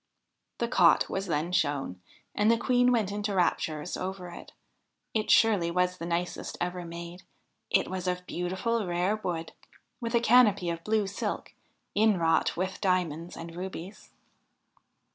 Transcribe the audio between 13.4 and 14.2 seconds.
rubies.